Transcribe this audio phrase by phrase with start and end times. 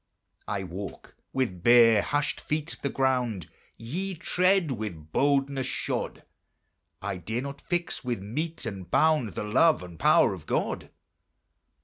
[0.47, 6.23] I walk with bare, hushed feet the ground Ye tread with boldness shod;
[7.03, 10.89] I dare not fix with mete and bound The love and power of God.